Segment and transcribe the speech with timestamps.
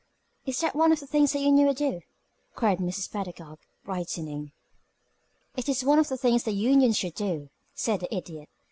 [0.47, 2.01] "Is that one of the things the union would do?"
[2.55, 3.11] queried Mrs.
[3.11, 4.51] Pedagog, brightening.
[5.55, 8.49] "It is one of the things the union should do," said the Idiot.